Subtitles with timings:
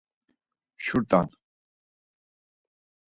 [0.75, 1.29] Mşurt̆an.